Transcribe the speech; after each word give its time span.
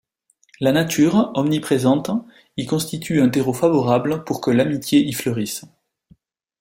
La 0.59 0.71
nature, 0.71 1.29
omniprésente, 1.35 2.09
y 2.57 2.65
constitue 2.65 3.21
un 3.21 3.29
terreau 3.29 3.53
favorable 3.53 4.23
pour 4.23 4.41
que 4.41 4.49
l’amitié 4.49 4.99
y 5.07 5.13
fleurisse. 5.13 5.65